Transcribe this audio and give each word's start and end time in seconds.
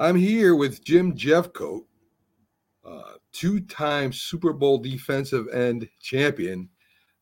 I'm 0.00 0.16
here 0.16 0.56
with 0.56 0.82
Jim 0.82 1.14
Jeffcoat, 1.14 1.84
uh, 2.86 3.12
two-time 3.32 4.14
Super 4.14 4.54
Bowl 4.54 4.78
defensive 4.78 5.46
end 5.52 5.90
champion 6.00 6.70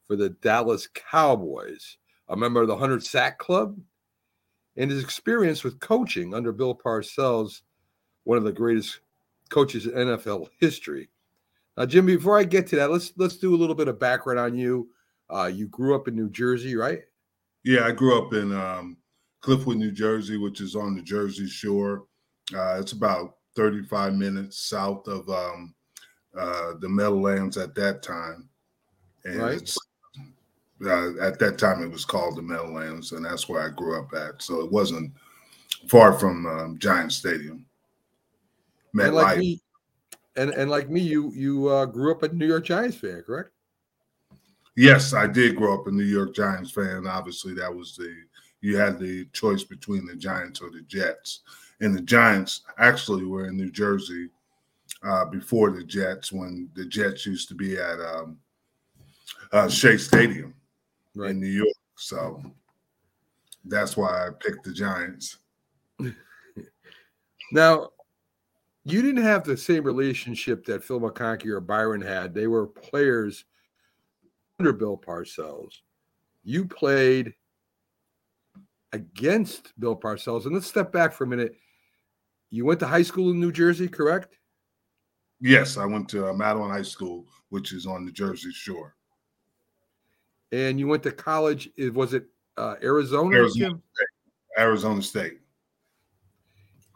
for 0.06 0.14
the 0.14 0.30
Dallas 0.30 0.86
Cowboys, 0.94 1.98
a 2.28 2.36
member 2.36 2.62
of 2.62 2.68
the 2.68 2.74
100 2.74 3.02
Sack 3.02 3.36
Club, 3.36 3.76
and 4.76 4.92
his 4.92 5.02
experience 5.02 5.64
with 5.64 5.80
coaching 5.80 6.34
under 6.34 6.52
Bill 6.52 6.72
Parcells, 6.72 7.62
one 8.22 8.38
of 8.38 8.44
the 8.44 8.52
greatest 8.52 9.00
coaches 9.50 9.86
in 9.86 9.94
NFL 9.94 10.46
history. 10.60 11.08
Now, 11.76 11.84
Jim, 11.84 12.06
before 12.06 12.38
I 12.38 12.44
get 12.44 12.68
to 12.68 12.76
that, 12.76 12.92
let's 12.92 13.12
let's 13.16 13.38
do 13.38 13.56
a 13.56 13.58
little 13.58 13.74
bit 13.74 13.88
of 13.88 13.98
background 13.98 14.38
on 14.38 14.54
you. 14.56 14.88
Uh, 15.28 15.50
you 15.52 15.66
grew 15.66 15.96
up 15.96 16.06
in 16.06 16.14
New 16.14 16.30
Jersey, 16.30 16.76
right? 16.76 17.00
Yeah, 17.64 17.86
I 17.86 17.90
grew 17.90 18.24
up 18.24 18.32
in 18.34 18.52
um, 18.52 18.98
Cliffwood, 19.42 19.78
New 19.78 19.90
Jersey, 19.90 20.36
which 20.36 20.60
is 20.60 20.76
on 20.76 20.94
the 20.94 21.02
Jersey 21.02 21.48
Shore. 21.48 22.04
Uh, 22.54 22.78
it's 22.80 22.92
about 22.92 23.36
35 23.56 24.14
minutes 24.14 24.58
south 24.68 25.06
of 25.08 25.28
um, 25.28 25.74
uh, 26.36 26.74
the 26.80 26.88
Meadowlands 26.88 27.56
at 27.56 27.74
that 27.74 28.02
time. 28.02 28.48
And 29.24 29.38
Right. 29.38 29.60
it's 29.60 29.76
uh, 30.84 31.18
at 31.20 31.38
that 31.40 31.58
time 31.58 31.82
it 31.82 31.90
was 31.90 32.04
called 32.04 32.36
the 32.36 32.42
Meadowlands, 32.42 33.12
and 33.12 33.24
that's 33.24 33.48
where 33.48 33.60
I 33.62 33.68
grew 33.70 33.98
up 34.00 34.12
at. 34.14 34.40
So 34.42 34.60
it 34.60 34.70
wasn't 34.70 35.12
far 35.88 36.12
from 36.12 36.46
um, 36.46 36.78
Giant 36.78 37.12
Stadium. 37.12 37.66
And 39.00 39.14
like 39.14 39.36
MetLife. 39.36 39.38
me, 39.38 39.60
and 40.36 40.50
and 40.50 40.70
like 40.70 40.88
me, 40.88 41.00
you 41.00 41.32
you 41.34 41.68
uh, 41.68 41.84
grew 41.86 42.12
up 42.12 42.22
a 42.22 42.28
New 42.28 42.46
York 42.46 42.64
Giants 42.64 42.96
fan, 42.96 43.22
correct? 43.26 43.50
Yes, 44.76 45.12
I 45.12 45.26
did 45.26 45.56
grow 45.56 45.74
up 45.74 45.88
a 45.88 45.90
New 45.90 46.04
York 46.04 46.34
Giants 46.34 46.70
fan. 46.70 47.06
Obviously, 47.06 47.52
that 47.54 47.74
was 47.74 47.96
the 47.96 48.14
you 48.60 48.76
had 48.76 48.98
the 48.98 49.26
choice 49.32 49.62
between 49.64 50.06
the 50.06 50.16
Giants 50.16 50.60
or 50.60 50.70
the 50.70 50.82
Jets, 50.82 51.40
and 51.80 51.94
the 51.94 52.02
Giants 52.02 52.62
actually 52.78 53.24
were 53.24 53.46
in 53.46 53.56
New 53.56 53.70
Jersey 53.70 54.28
uh, 55.02 55.24
before 55.26 55.70
the 55.70 55.84
Jets 55.84 56.32
when 56.32 56.68
the 56.74 56.84
Jets 56.84 57.24
used 57.26 57.48
to 57.48 57.54
be 57.54 57.76
at 57.76 58.00
um, 58.00 58.38
uh, 59.52 59.68
Shea 59.68 59.96
Stadium 59.96 60.54
Right. 61.14 61.30
in 61.30 61.40
New 61.40 61.46
York. 61.46 61.68
So 61.96 62.42
that's 63.64 63.96
why 63.96 64.26
I 64.26 64.30
picked 64.38 64.64
the 64.64 64.72
Giants. 64.72 65.38
Now, 67.50 67.90
you 68.84 69.00
didn't 69.00 69.22
have 69.22 69.44
the 69.44 69.56
same 69.56 69.84
relationship 69.84 70.64
that 70.66 70.84
Phil 70.84 71.00
McConkey 71.00 71.46
or 71.46 71.60
Byron 71.60 72.02
had. 72.02 72.34
They 72.34 72.46
were 72.46 72.66
players 72.66 73.44
under 74.58 74.72
Bill 74.72 74.98
Parcells. 74.98 75.78
You 76.44 76.66
played 76.66 77.32
against 78.92 79.78
Bill 79.78 79.96
Parcells. 79.96 80.44
And 80.44 80.54
let's 80.54 80.66
step 80.66 80.92
back 80.92 81.12
for 81.12 81.24
a 81.24 81.26
minute. 81.26 81.54
You 82.50 82.64
went 82.64 82.80
to 82.80 82.86
high 82.86 83.02
school 83.02 83.30
in 83.30 83.40
New 83.40 83.52
Jersey, 83.52 83.88
correct? 83.88 84.38
Yes, 85.40 85.76
I 85.76 85.84
went 85.84 86.08
to 86.10 86.28
uh, 86.28 86.32
Madeline 86.32 86.70
High 86.70 86.82
School, 86.82 87.26
which 87.50 87.72
is 87.72 87.86
on 87.86 88.04
the 88.04 88.12
Jersey 88.12 88.50
Shore. 88.52 88.96
And 90.50 90.80
you 90.80 90.88
went 90.88 91.02
to 91.04 91.12
college. 91.12 91.68
Was 91.92 92.14
it 92.14 92.26
uh, 92.56 92.76
Arizona? 92.82 93.36
Arizona. 93.36 93.70
Jim? 93.70 93.82
Arizona 94.58 95.02
State. 95.02 95.40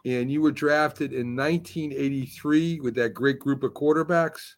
And 0.05 0.29
you 0.29 0.41
were 0.41 0.51
drafted 0.51 1.13
in 1.13 1.35
1983 1.35 2.81
with 2.81 2.95
that 2.95 3.13
great 3.13 3.39
group 3.39 3.63
of 3.63 3.73
quarterbacks. 3.73 4.55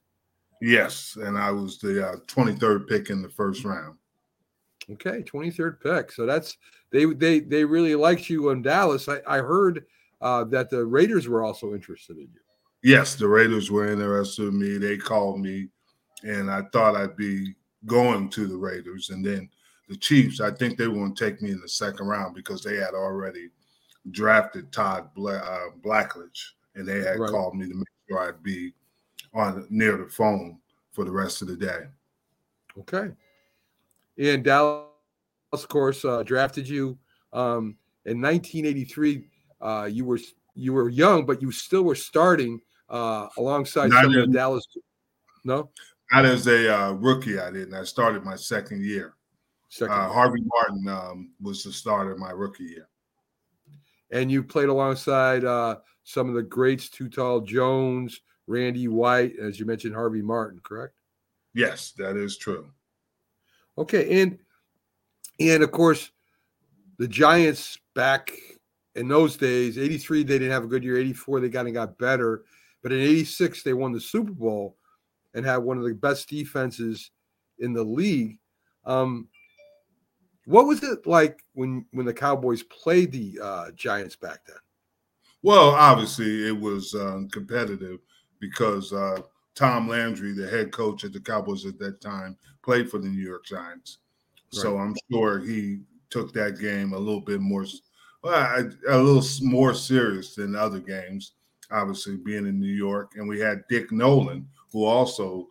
Yes, 0.61 1.17
and 1.21 1.37
I 1.37 1.51
was 1.51 1.77
the 1.77 2.07
uh, 2.07 2.15
23rd 2.27 2.87
pick 2.87 3.09
in 3.11 3.21
the 3.21 3.29
first 3.29 3.63
round. 3.63 3.97
Okay, 4.91 5.23
23rd 5.23 5.81
pick. 5.81 6.11
So 6.11 6.25
that's 6.25 6.57
they 6.91 7.05
they 7.05 7.39
they 7.39 7.65
really 7.65 7.95
liked 7.95 8.29
you 8.29 8.49
in 8.49 8.61
Dallas. 8.61 9.09
I, 9.09 9.19
I 9.27 9.37
heard 9.39 9.85
uh, 10.21 10.43
that 10.45 10.69
the 10.69 10.85
Raiders 10.85 11.27
were 11.27 11.43
also 11.43 11.73
interested 11.73 12.17
in 12.17 12.23
you. 12.33 12.39
Yes, 12.83 13.15
the 13.15 13.27
Raiders 13.27 13.71
were 13.71 13.87
interested 13.91 14.47
in 14.47 14.59
me. 14.59 14.77
They 14.77 14.97
called 14.97 15.39
me, 15.41 15.69
and 16.23 16.51
I 16.51 16.61
thought 16.71 16.95
I'd 16.95 17.17
be 17.17 17.55
going 17.87 18.29
to 18.29 18.45
the 18.47 18.55
Raiders. 18.57 19.09
And 19.09 19.25
then 19.25 19.49
the 19.89 19.97
Chiefs, 19.97 20.39
I 20.39 20.51
think 20.51 20.77
they 20.77 20.87
were 20.87 20.93
going 20.95 21.15
to 21.15 21.25
take 21.25 21.41
me 21.41 21.51
in 21.51 21.59
the 21.59 21.67
second 21.69 22.07
round 22.07 22.35
because 22.35 22.61
they 22.63 22.75
had 22.75 22.93
already 22.93 23.49
drafted 24.11 24.71
Todd 24.71 25.09
Bla- 25.15 25.37
uh, 25.37 25.69
Blackledge, 25.83 26.51
and 26.75 26.87
they 26.87 26.99
had 26.99 27.19
Right. 27.19 27.29
called 27.31 27.55
me 27.55 27.67
to 27.67 27.73
make 27.73 27.87
sure 28.07 28.19
I'd 28.19 28.43
be 28.43 28.73
on 29.33 29.65
near 29.71 29.97
the 29.97 30.07
phone 30.09 30.59
for 30.91 31.05
the 31.05 31.11
rest 31.11 31.41
of 31.41 31.47
the 31.47 31.57
day. 31.57 31.87
Okay. 32.77 33.11
And 34.17 34.43
Dallas, 34.43 34.85
of 35.51 35.67
course, 35.67 36.05
uh, 36.05 36.23
drafted 36.23 36.67
you 36.67 36.97
um, 37.33 37.77
in 38.05 38.21
1983. 38.21 39.27
Uh, 39.61 39.89
you 39.91 40.05
were 40.05 40.19
you 40.53 40.73
were 40.73 40.89
young, 40.89 41.25
but 41.25 41.41
you 41.41 41.51
still 41.51 41.83
were 41.83 41.95
starting 41.95 42.61
uh, 42.89 43.27
alongside 43.37 43.91
some 43.91 44.05
of 44.05 44.13
the 44.13 44.27
Dallas. 44.27 44.65
No, 45.43 45.69
Not 46.11 46.25
as 46.25 46.47
a 46.47 46.73
uh, 46.73 46.91
rookie, 46.93 47.39
I 47.39 47.51
didn't. 47.51 47.73
I 47.73 47.83
started 47.83 48.23
my 48.23 48.35
second 48.35 48.83
year. 48.83 49.15
second. 49.69 49.93
Uh, 49.93 50.09
Harvey 50.09 50.43
Martin 50.43 50.87
um, 50.87 51.31
was 51.41 51.63
the 51.63 51.71
starter 51.71 52.15
my 52.17 52.31
rookie 52.31 52.63
year. 52.63 52.87
and 54.11 54.31
you 54.31 54.41
played 54.43 54.69
alongside 54.69 55.43
uh, 55.43 55.77
some 56.03 56.29
of 56.29 56.35
the 56.35 56.43
greats: 56.43 56.89
Too 56.89 57.09
Tall 57.09 57.41
Jones, 57.41 58.21
Randy 58.47 58.87
White, 58.87 59.33
as 59.39 59.59
you 59.59 59.65
mentioned, 59.65 59.93
Harvey 59.93 60.21
Martin. 60.21 60.59
Correct. 60.63 60.93
Yes, 61.53 61.91
that 61.97 62.17
is 62.17 62.37
true. 62.37 62.67
Okay, 63.77 64.21
and 64.21 64.37
and 65.39 65.63
of 65.63 65.71
course, 65.71 66.11
the 66.97 67.07
Giants 67.07 67.77
back 67.93 68.31
in 68.95 69.07
those 69.07 69.35
days, 69.35 69.77
83, 69.77 70.23
they 70.23 70.39
didn't 70.39 70.51
have 70.51 70.63
a 70.63 70.67
good 70.67 70.83
year. 70.83 70.97
84, 70.97 71.41
they 71.41 71.49
kind 71.49 71.67
of 71.67 71.73
got 71.73 71.97
better. 71.97 72.43
But 72.81 72.93
in 72.93 73.01
86, 73.01 73.63
they 73.63 73.73
won 73.73 73.91
the 73.91 73.99
Super 73.99 74.31
Bowl 74.31 74.77
and 75.33 75.45
had 75.45 75.57
one 75.57 75.77
of 75.77 75.83
the 75.83 75.93
best 75.93 76.29
defenses 76.29 77.11
in 77.59 77.73
the 77.73 77.83
league. 77.83 78.37
Um, 78.85 79.27
what 80.45 80.67
was 80.67 80.83
it 80.83 81.07
like 81.07 81.43
when 81.53 81.85
when 81.91 82.05
the 82.05 82.13
Cowboys 82.13 82.63
played 82.63 83.11
the 83.11 83.39
uh, 83.41 83.71
Giants 83.71 84.15
back 84.15 84.45
then? 84.45 84.57
Well, 85.41 85.71
obviously 85.71 86.47
it 86.47 86.57
was 86.57 86.93
um, 86.93 87.29
competitive 87.29 87.99
because 88.39 88.93
uh, 88.93 89.21
Tom 89.55 89.87
Landry, 89.87 90.33
the 90.33 90.47
head 90.47 90.71
coach 90.71 91.03
at 91.03 91.13
the 91.13 91.19
Cowboys 91.19 91.65
at 91.65 91.79
that 91.79 92.01
time, 92.01 92.37
played 92.61 92.89
for 92.89 92.99
the 92.99 93.07
New 93.07 93.25
York 93.25 93.45
Giants. 93.45 93.99
So 94.49 94.77
I'm 94.77 94.95
sure 95.11 95.39
he 95.39 95.79
took 96.09 96.33
that 96.33 96.59
game 96.59 96.93
a 96.93 96.97
little 96.97 97.21
bit 97.21 97.41
more, 97.41 97.65
well, 98.23 98.71
a 98.87 98.97
little 98.97 99.23
more 99.41 99.73
serious 99.73 100.35
than 100.35 100.55
other 100.55 100.79
games. 100.79 101.33
Obviously, 101.71 102.15
being 102.17 102.45
in 102.45 102.59
New 102.59 102.67
York, 102.67 103.13
and 103.15 103.27
we 103.27 103.39
had 103.39 103.63
Dick 103.69 103.91
Nolan, 103.91 104.47
who 104.71 104.85
also 104.85 105.47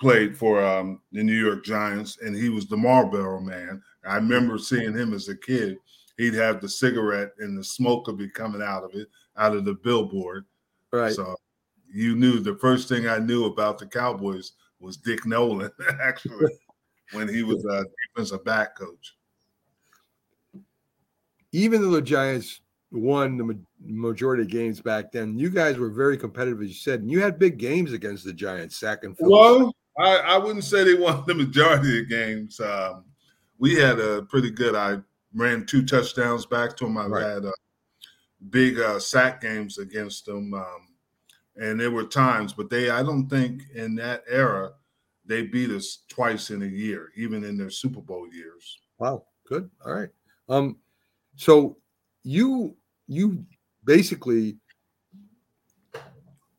played 0.00 0.36
for 0.36 0.64
um, 0.64 1.00
the 1.12 1.22
New 1.22 1.38
York 1.38 1.64
Giants, 1.64 2.18
and 2.20 2.34
he 2.34 2.48
was 2.48 2.66
the 2.66 2.76
Marlboro 2.76 3.40
Man. 3.40 3.80
I 4.06 4.16
remember 4.16 4.58
seeing 4.58 4.92
him 4.92 5.14
as 5.14 5.28
a 5.28 5.36
kid. 5.36 5.78
He'd 6.18 6.34
have 6.34 6.60
the 6.60 6.68
cigarette, 6.68 7.32
and 7.38 7.56
the 7.56 7.64
smoke 7.64 8.06
would 8.06 8.18
be 8.18 8.28
coming 8.28 8.62
out 8.62 8.82
of 8.82 8.94
it, 8.94 9.08
out 9.36 9.54
of 9.54 9.64
the 9.64 9.74
billboard. 9.74 10.46
Right. 10.92 11.14
So 11.14 11.36
you 11.96 12.14
knew 12.14 12.38
the 12.40 12.56
first 12.56 12.88
thing 12.88 13.08
I 13.08 13.18
knew 13.18 13.46
about 13.46 13.78
the 13.78 13.86
Cowboys 13.86 14.52
was 14.80 14.96
Dick 14.96 15.24
Nolan, 15.26 15.70
actually, 16.02 16.52
when 17.12 17.28
he 17.28 17.42
was 17.42 17.64
a 17.64 17.84
defensive 18.14 18.44
back 18.44 18.76
coach. 18.76 19.16
even 21.52 21.80
though 21.80 21.90
the 21.90 22.02
Giants 22.02 22.60
won 22.92 23.38
the 23.38 23.58
majority 23.80 24.42
of 24.42 24.48
games 24.50 24.80
back 24.80 25.10
then, 25.12 25.38
you 25.38 25.48
guys 25.50 25.78
were 25.78 25.90
very 25.90 26.16
competitive, 26.18 26.60
as 26.60 26.68
you 26.68 26.74
said, 26.74 27.00
and 27.00 27.10
you 27.10 27.20
had 27.22 27.38
big 27.38 27.56
games 27.58 27.92
against 27.92 28.24
the 28.24 28.32
Giants, 28.32 28.76
Sack 28.76 29.04
and 29.04 29.16
Phillips. 29.16 29.32
Well, 29.32 29.74
I, 29.98 30.34
I 30.34 30.38
wouldn't 30.38 30.64
say 30.64 30.84
they 30.84 30.94
won 30.94 31.24
the 31.26 31.34
majority 31.34 32.00
of 32.00 32.08
games. 32.08 32.60
Um, 32.60 33.04
we 33.58 33.74
had 33.74 33.98
a 33.98 34.22
pretty 34.22 34.50
good. 34.50 34.74
I 34.74 34.98
ran 35.34 35.64
two 35.64 35.84
touchdowns 35.84 36.44
back 36.44 36.76
to 36.76 36.84
them. 36.84 36.98
I 36.98 37.06
Right. 37.06 37.24
had 37.24 37.46
uh, 37.46 37.52
big 38.50 38.78
uh, 38.78 38.98
sack 38.98 39.40
games 39.40 39.78
against 39.78 40.26
them, 40.26 40.52
um, 40.52 40.88
and 41.56 41.80
there 41.80 41.90
were 41.90 42.04
times, 42.04 42.52
but 42.52 42.70
they. 42.70 42.90
I 42.90 43.02
don't 43.02 43.28
think 43.28 43.62
in 43.74 43.94
that 43.96 44.24
era 44.28 44.72
they 45.24 45.42
beat 45.42 45.70
us 45.70 46.04
twice 46.08 46.50
in 46.50 46.62
a 46.62 46.66
year, 46.66 47.10
even 47.16 47.44
in 47.44 47.56
their 47.56 47.70
Super 47.70 48.00
Bowl 48.00 48.28
years. 48.32 48.80
Wow, 48.98 49.24
good. 49.48 49.70
All 49.84 49.92
right. 49.92 50.10
Um, 50.48 50.76
so 51.36 51.76
you 52.22 52.76
you 53.06 53.44
basically 53.84 54.58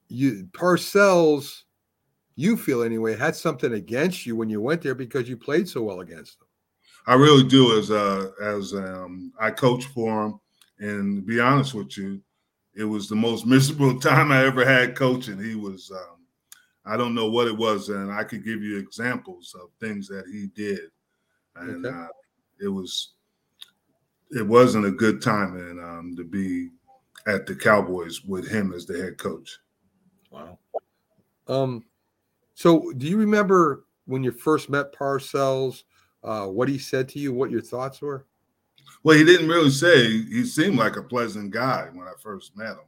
you 0.10 0.48
Parcells, 0.52 1.64
you 2.36 2.58
feel 2.58 2.84
anyway, 2.84 3.16
had 3.16 3.36
something 3.36 3.74
against 3.74 4.26
you 4.26 4.36
when 4.36 4.50
you 4.50 4.62
went 4.62 4.82
there 4.82 4.96
because 4.96 5.28
you 5.28 5.38
played 5.38 5.68
so 5.68 5.84
well 5.84 6.02
against 6.02 6.40
them. 6.40 6.48
I 7.08 7.16
really 7.16 7.44
do. 7.44 7.78
As 7.78 7.92
uh, 7.92 8.32
as 8.42 8.74
um, 8.74 9.32
I 9.40 9.52
coach 9.52 9.86
for 9.86 10.26
him, 10.26 10.40
and 10.80 11.18
to 11.18 11.22
be 11.22 11.40
honest 11.40 11.74
with 11.74 11.98
you, 11.98 12.22
it 12.78 12.86
was 12.86 13.10
the 13.10 13.16
most 13.16 13.46
miserable 13.56 14.00
time 14.00 14.32
I 14.32 14.46
ever 14.46 14.66
had 14.66 14.96
coaching. 14.96 15.44
He 15.44 15.56
was, 15.56 15.92
um, 15.92 16.22
I 16.86 16.96
don't 16.96 17.16
know 17.16 17.30
what 17.30 17.48
it 17.48 17.58
was, 17.58 17.90
and 17.90 18.12
I 18.12 18.24
could 18.24 18.46
give 18.46 18.62
you 18.64 18.78
examples 18.78 19.56
of 19.62 19.70
things 19.80 20.08
that 20.08 20.26
he 20.32 20.48
did, 20.56 20.92
and 21.56 21.86
Okay. 21.86 21.98
uh, 21.98 22.08
it 22.62 22.70
was, 22.70 23.14
it 24.32 24.46
wasn't 24.46 24.86
a 24.86 24.92
good 24.92 25.22
time, 25.22 25.58
and 25.58 25.80
um, 25.80 26.16
to 26.16 26.24
be 26.24 26.70
at 27.28 27.46
the 27.46 27.56
Cowboys 27.56 28.24
with 28.24 28.48
him 28.48 28.72
as 28.74 28.86
the 28.86 28.98
head 28.98 29.18
coach. 29.18 29.60
Wow. 30.32 30.60
Um, 31.48 31.84
so 32.54 32.92
do 32.94 33.08
you 33.08 33.18
remember 33.18 33.86
when 34.06 34.24
you 34.24 34.32
first 34.32 34.70
met 34.70 34.94
Parcells, 34.94 35.84
uh, 36.24 36.48
what 36.48 36.70
he 36.70 36.78
said 36.78 37.10
to 37.10 37.20
you, 37.20 37.34
what 37.34 37.52
your 37.52 37.62
thoughts 37.62 38.02
were? 38.02 38.26
Well, 39.04 39.18
he 39.18 39.24
didn't 39.24 39.50
really 39.50 39.70
say. 39.70 40.08
He 40.08 40.44
seemed 40.44 40.78
like 40.78 40.98
a 40.98 41.04
pleasant 41.04 41.52
guy 41.52 41.90
when 41.94 42.08
I 42.08 42.14
first 42.22 42.58
met 42.58 42.72
him. 42.72 42.80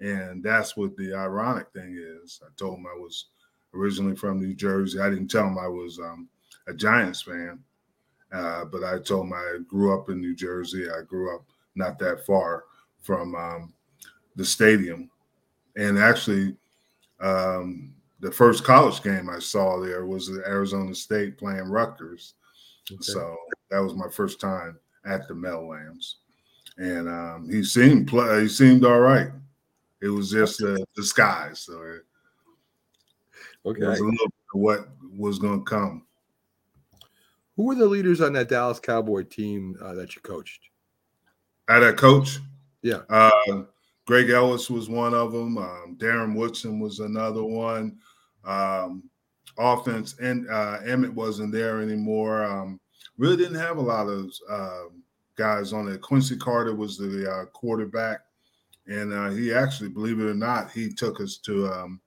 And 0.00 0.42
that's 0.42 0.76
what 0.76 0.96
the 0.96 1.14
ironic 1.14 1.72
thing 1.72 1.96
is. 1.96 2.40
I 2.44 2.48
told 2.56 2.78
him 2.78 2.86
I 2.86 2.98
was 2.98 3.26
originally 3.72 4.16
from 4.16 4.40
New 4.40 4.54
Jersey. 4.54 5.00
I 5.00 5.10
didn't 5.10 5.28
tell 5.28 5.46
him 5.46 5.58
I 5.58 5.68
was 5.68 5.98
um, 5.98 6.28
a 6.66 6.74
Giants 6.74 7.22
fan, 7.22 7.60
uh, 8.32 8.64
but 8.64 8.82
I 8.82 8.98
told 8.98 9.26
him 9.26 9.32
I 9.32 9.58
grew 9.68 9.98
up 9.98 10.10
in 10.10 10.20
New 10.20 10.34
Jersey. 10.34 10.88
I 10.90 11.02
grew 11.02 11.34
up 11.34 11.44
not 11.74 11.98
that 12.00 12.26
far 12.26 12.64
from 13.02 13.34
um, 13.34 13.72
the 14.36 14.44
stadium. 14.44 15.10
And 15.76 15.98
actually, 15.98 16.56
um, 17.20 17.94
the 18.20 18.30
first 18.30 18.64
college 18.64 19.02
game 19.02 19.28
I 19.28 19.38
saw 19.38 19.80
there 19.80 20.06
was 20.06 20.30
Arizona 20.30 20.94
State 20.94 21.38
playing 21.38 21.68
Rutgers. 21.68 22.34
Okay. 22.90 23.02
So 23.02 23.36
that 23.70 23.80
was 23.80 23.94
my 23.94 24.08
first 24.08 24.40
time 24.40 24.78
at 25.06 25.28
the 25.28 25.34
Mel 25.34 25.62
Meadowlands. 25.62 26.16
And 26.76 27.08
um, 27.08 27.48
he 27.50 27.62
seemed 27.62 28.10
he 28.10 28.48
seemed 28.48 28.84
all 28.84 29.00
right. 29.00 29.28
It 30.02 30.08
was 30.08 30.30
just 30.30 30.58
the 30.58 30.84
disguise. 30.94 31.60
So 31.60 31.80
it, 31.82 32.04
okay. 33.64 33.82
it 33.82 33.88
was 33.88 34.00
a 34.00 34.04
little 34.04 34.32
what 34.52 34.88
was 35.16 35.38
going 35.38 35.60
to 35.60 35.64
come. 35.64 36.04
Who 37.56 37.64
were 37.64 37.76
the 37.76 37.86
leaders 37.86 38.20
on 38.20 38.32
that 38.32 38.48
Dallas 38.48 38.80
Cowboy 38.80 39.22
team 39.22 39.76
uh, 39.80 39.94
that 39.94 40.16
you 40.16 40.22
coached? 40.22 40.62
At 41.68 41.80
that 41.80 41.96
coach? 41.96 42.40
Yeah. 42.82 43.02
Uh, 43.08 43.62
Greg 44.06 44.30
Ellis 44.30 44.68
was 44.68 44.88
one 44.88 45.14
of 45.14 45.32
them. 45.32 45.56
Um, 45.56 45.96
Darren 45.98 46.34
Woodson 46.34 46.80
was 46.80 46.98
another 46.98 47.44
one. 47.44 47.96
Um, 48.44 49.04
offense 49.56 50.16
and 50.20 50.48
uh, 50.50 50.78
Emmett 50.84 51.14
wasn't 51.14 51.52
there 51.52 51.80
anymore. 51.80 52.44
Um, 52.44 52.80
really 53.18 53.36
didn't 53.36 53.54
have 53.54 53.76
a 53.76 53.82
lot 53.82 54.06
of 54.06 54.32
uh, 54.48 54.84
guys 55.36 55.72
on 55.72 55.88
it. 55.88 56.00
Quincy 56.00 56.36
Carter 56.36 56.74
was 56.74 56.98
the 56.98 57.30
uh, 57.30 57.44
quarterback, 57.46 58.20
and 58.86 59.12
uh, 59.12 59.30
he 59.30 59.52
actually, 59.52 59.88
believe 59.88 60.20
it 60.20 60.30
or 60.30 60.34
not, 60.34 60.70
he 60.70 60.92
took 60.92 61.20
us 61.20 61.38
to 61.38 61.66
um, 61.68 62.00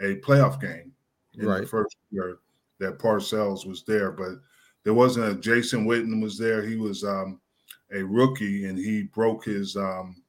a 0.00 0.16
playoff 0.16 0.60
game 0.60 0.92
in 1.38 1.46
right. 1.46 1.62
the 1.62 1.66
first 1.66 1.96
year 2.10 2.38
that 2.78 2.98
Parcells 2.98 3.66
was 3.66 3.84
there. 3.84 4.10
But 4.10 4.40
there 4.84 4.94
wasn't 4.94 5.30
a 5.30 5.40
Jason 5.40 5.86
Witten 5.86 6.22
was 6.22 6.38
there. 6.38 6.62
He 6.62 6.76
was 6.76 7.04
um, 7.04 7.40
a 7.92 8.02
rookie, 8.02 8.66
and 8.66 8.78
he 8.78 9.04
broke 9.04 9.44
his 9.44 9.76
um, 9.76 10.22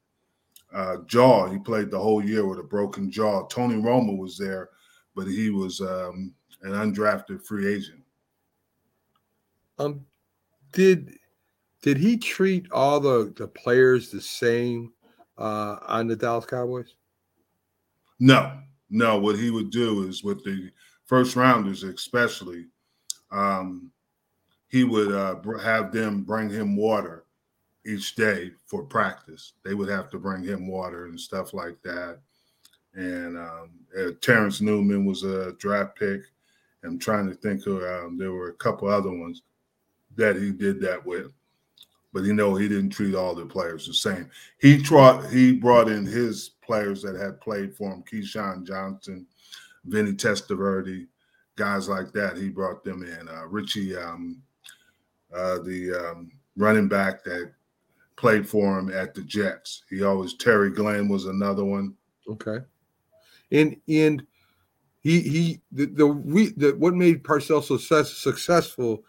uh, 0.74 0.98
jaw. 1.06 1.48
He 1.48 1.60
played 1.60 1.92
the 1.92 2.00
whole 2.00 2.24
year 2.24 2.46
with 2.46 2.60
a 2.60 2.64
broken 2.64 3.12
jaw. 3.12 3.46
Tony 3.48 3.76
Romo 3.76 4.18
was 4.18 4.38
there, 4.38 4.70
but 5.16 5.28
he 5.28 5.50
was 5.50 5.82
um, 5.82 6.34
an 6.62 6.72
undrafted 6.72 7.46
free 7.46 7.74
agent. 7.74 8.02
Um, 9.80 10.06
did 10.74 11.18
did 11.82 11.98
he 11.98 12.18
treat 12.18 12.70
all 12.72 13.00
the 13.00 13.34
the 13.38 13.48
players 13.48 14.10
the 14.10 14.22
same 14.22 14.92
uh, 15.38 15.78
on 15.88 16.08
the 16.08 16.16
Dallas 16.16 16.46
Cowboys? 16.46 16.96
No, 18.20 18.60
no. 18.90 19.20
What 19.20 19.38
he 19.38 19.52
would 19.52 19.70
do 19.70 20.08
is 20.08 20.24
with 20.24 20.44
the 20.44 20.72
first 21.06 21.36
rounders, 21.36 21.84
especially, 21.84 22.68
um, 23.32 23.92
he 24.68 24.84
would 24.84 25.12
uh, 25.12 25.36
have 25.60 25.92
them 25.92 26.24
bring 26.24 26.50
him 26.50 26.76
water 26.76 27.26
each 27.86 28.16
day 28.16 28.52
for 28.66 28.84
practice. 28.84 29.54
They 29.64 29.74
would 29.74 29.90
have 29.90 30.10
to 30.12 30.20
bring 30.20 30.44
him 30.44 30.68
water 30.68 31.06
and 31.06 31.20
stuff 31.20 31.54
like 31.54 31.82
that. 31.84 32.20
And 32.94 33.38
um, 33.38 33.72
uh, 34.00 34.12
Terrence 34.22 34.62
Newman 34.62 35.06
was 35.06 35.24
a 35.24 35.54
draft 35.54 35.98
pick. 35.98 36.22
I'm 36.84 37.00
trying 37.00 37.28
to 37.30 37.36
think 37.36 37.66
of 37.66 37.82
um, 37.84 38.18
there 38.18 38.32
were 38.32 38.50
a 38.50 38.56
couple 38.56 38.88
other 38.88 39.12
ones 39.12 39.42
that 40.16 40.36
he 40.36 40.52
did 40.52 40.82
that 40.82 41.06
with. 41.06 41.32
But 42.14 42.24
you 42.24 42.34
know, 42.34 42.56
he 42.56 42.68
didn't 42.68 42.92
treat 42.92 43.16
all 43.16 43.34
the 43.34 43.46
players 43.46 43.88
the 43.88 43.94
same. 43.94 44.30
He 44.60 44.78
brought 44.84 45.30
he 45.32 45.54
brought 45.54 45.90
in 45.90 46.06
his 46.06 46.52
players 46.62 47.02
that 47.02 47.16
had 47.16 47.42
played 47.42 47.76
for 47.76 47.92
him, 47.92 48.04
Keyshawn 48.04 48.66
Johnson, 48.68 49.26
Vinny 49.86 50.14
Testaverde, 50.14 51.08
guys 51.56 51.90
like 51.90 52.12
that. 52.14 52.38
He 52.38 52.50
brought 52.50 52.84
them 52.84 53.04
in. 53.04 53.28
Uh, 53.28 53.48
Richie, 53.48 53.98
um, 53.98 54.42
uh, 55.34 55.58
the 55.60 55.94
um, 55.94 56.32
running 56.56 56.88
back 56.88 57.24
that 57.24 57.52
played 58.16 58.48
for 58.48 58.78
him 58.78 58.92
at 58.92 59.16
the 59.16 59.24
Jets. 59.24 59.84
He 59.90 60.04
always 60.04 60.36
Terry 60.36 60.70
Glenn 60.70 61.10
was 61.10 61.26
another 61.26 61.66
one. 61.66 61.96
Okay, 62.30 62.60
and 63.52 63.76
and 63.88 64.26
he 65.02 65.20
he 65.22 65.62
the 65.72 65.86
the 65.88 66.08
we 66.08 66.50
the 66.50 66.76
what 66.78 66.94
made 66.94 67.24
Parcells 67.24 67.64
so 67.64 67.78
success, 67.78 68.14
successful 68.14 69.04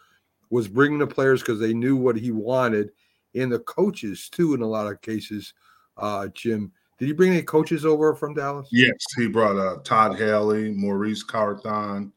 was 0.50 0.69
bringing 0.69 0.99
the 0.99 1.06
players 1.06 1.41
because 1.41 1.61
they 1.61 1.75
knew 1.75 1.96
what 1.96 2.17
he 2.17 2.31
wanted, 2.31 2.91
and 3.35 3.50
the 3.50 3.61
coaches 3.61 4.29
too. 4.29 4.55
In 4.55 4.62
a 4.62 4.67
lot 4.67 4.87
of 4.87 5.00
cases, 5.00 5.55
uh, 5.96 6.29
Jim. 6.29 6.73
Did 6.99 7.06
he 7.06 7.12
bring 7.12 7.32
any 7.32 7.43
coaches 7.43 7.85
over 7.85 8.14
from 8.14 8.35
Dallas? 8.35 8.69
Yes, 8.70 8.94
he 9.17 9.26
brought 9.26 9.56
uh, 9.56 9.82
Todd 9.82 10.17
Haley, 10.17 10.70
Maurice 10.70 11.25
Carthon 11.25 12.12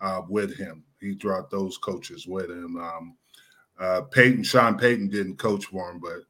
uh, 0.00 0.22
with 0.28 0.56
him. 0.56 0.82
He 1.00 1.14
brought 1.14 1.48
those 1.48 1.78
coaches 1.78 2.26
with 2.26 2.50
him. 2.50 2.76
Um, 2.76 3.16
uh, 3.78 4.02
Payton, 4.02 4.42
Sean 4.42 4.76
Payton 4.76 5.10
didn't 5.10 5.36
coach 5.36 5.66
for 5.66 5.90
him, 5.90 6.00
but 6.00 6.22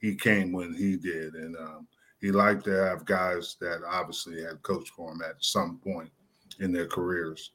he 0.00 0.14
came 0.14 0.52
when 0.52 0.72
he 0.74 0.96
did, 0.96 1.34
and 1.34 1.56
um, 1.56 1.88
he 2.20 2.30
liked 2.30 2.64
to 2.64 2.70
have 2.70 3.04
guys 3.04 3.56
that 3.60 3.82
obviously 3.86 4.42
had 4.42 4.62
coached 4.62 4.90
for 4.90 5.12
him 5.12 5.22
at 5.22 5.42
some 5.42 5.78
point 5.78 6.10
in 6.60 6.72
their 6.72 6.86
careers. 6.86 7.52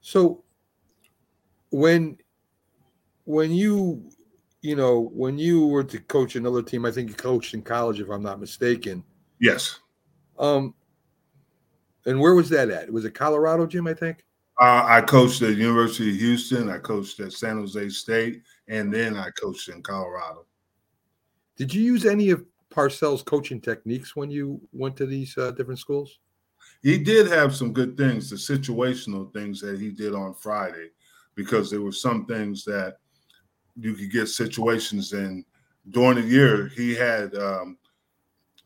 So 0.00 0.44
when 1.70 2.16
when 3.24 3.52
you 3.52 4.10
you 4.62 4.76
know 4.76 5.10
when 5.12 5.38
you 5.38 5.66
were 5.66 5.84
to 5.84 5.98
coach 6.00 6.36
another 6.36 6.62
team, 6.62 6.84
I 6.84 6.90
think 6.90 7.08
you 7.08 7.14
coached 7.14 7.54
in 7.54 7.62
college, 7.62 8.00
if 8.00 8.08
I'm 8.08 8.22
not 8.22 8.40
mistaken. 8.40 9.04
Yes. 9.40 9.80
Um. 10.38 10.74
And 12.06 12.18
where 12.18 12.34
was 12.34 12.48
that 12.50 12.70
at? 12.70 12.90
Was 12.90 13.04
it 13.04 13.14
Colorado, 13.14 13.66
Jim? 13.66 13.86
I 13.86 13.94
think. 13.94 14.24
Uh, 14.60 14.82
I 14.84 15.02
coached 15.02 15.42
at 15.42 15.56
University 15.56 16.10
of 16.10 16.16
Houston. 16.16 16.68
I 16.68 16.78
coached 16.78 17.20
at 17.20 17.32
San 17.32 17.58
Jose 17.58 17.90
State, 17.90 18.42
and 18.66 18.92
then 18.92 19.16
I 19.16 19.30
coached 19.40 19.68
in 19.68 19.82
Colorado. 19.82 20.46
Did 21.56 21.72
you 21.72 21.82
use 21.82 22.04
any 22.04 22.30
of 22.30 22.44
Parcells' 22.70 23.24
coaching 23.24 23.60
techniques 23.60 24.16
when 24.16 24.30
you 24.30 24.60
went 24.72 24.96
to 24.96 25.06
these 25.06 25.36
uh, 25.38 25.52
different 25.52 25.78
schools? 25.78 26.18
He 26.82 26.98
did 26.98 27.28
have 27.28 27.54
some 27.54 27.72
good 27.72 27.96
things, 27.96 28.30
the 28.30 28.36
situational 28.36 29.32
things 29.32 29.60
that 29.60 29.80
he 29.80 29.90
did 29.90 30.14
on 30.14 30.34
Friday, 30.34 30.90
because 31.38 31.70
there 31.70 31.82
were 31.82 31.92
some 31.92 32.26
things 32.26 32.64
that 32.64 32.96
you 33.76 33.94
could 33.94 34.10
get 34.10 34.26
situations 34.26 35.12
in 35.12 35.44
during 35.90 36.16
the 36.16 36.26
year. 36.28 36.66
He 36.74 36.96
had 36.96 37.32
um, 37.36 37.78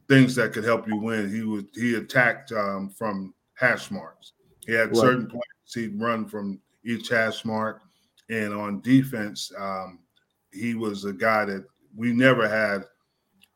things 0.09 0.35
that 0.37 0.55
could 0.55 0.65
help 0.65 0.89
you 0.89 0.97
win. 0.97 1.31
He 1.31 1.43
was 1.43 1.65
he 1.75 1.97
attacked 1.97 2.51
um, 2.53 2.89
from 2.89 3.35
hash 3.53 3.91
marks. 3.91 4.33
He 4.67 4.73
had 4.73 4.89
right. 4.89 4.97
certain 4.97 5.27
points 5.27 5.75
he'd 5.75 6.01
run 6.01 6.27
from 6.27 6.59
each 6.83 7.11
hash 7.11 7.45
mark, 7.45 7.83
and 8.31 8.55
on 8.55 8.81
defense, 8.81 9.53
um, 9.59 9.99
he 10.51 10.75
was 10.75 11.05
a 11.05 11.13
guy 11.13 11.45
that 11.45 11.67
we 11.95 12.11
never 12.15 12.49
had 12.49 12.85